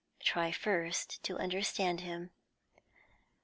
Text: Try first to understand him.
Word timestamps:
Try 0.19 0.51
first 0.51 1.21
to 1.25 1.37
understand 1.37 1.99
him. 2.01 2.31